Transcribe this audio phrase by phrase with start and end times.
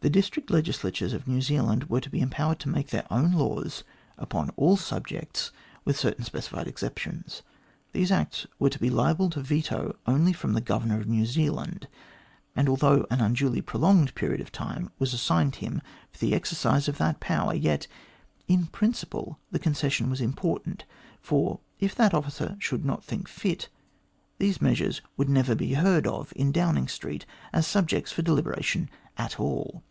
[0.00, 3.82] The district legislatures of New Zealand were to be empowered to make laws
[4.16, 5.50] upon all subjects,
[5.84, 7.42] with certain specified exceptions.
[7.92, 11.88] These Acts were to be liable to veto only from the Governor of New Zealand,
[12.54, 16.98] and although an unduly prolonged period of time was assigned him for the exercise of
[16.98, 17.88] that power, yet
[18.46, 20.84] in principle the concession was important,
[21.20, 23.68] for, if that officer should not think fit,
[24.38, 29.40] these measures would never be heard of in Downing Street as subjects for deliberation at
[29.40, 29.82] all.